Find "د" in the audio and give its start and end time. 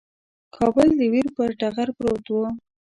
0.99-1.01